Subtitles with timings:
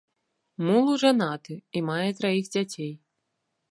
[0.69, 2.93] Мулу жанаты і мае траіх дзяцей.